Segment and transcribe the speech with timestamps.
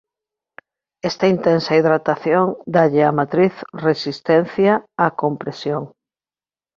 [1.09, 3.55] Esta intensa hidratación dálle á matriz
[3.87, 4.73] resistencia
[5.05, 5.83] á compresión.